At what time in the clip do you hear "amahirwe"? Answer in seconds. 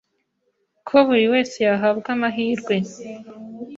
2.15-2.75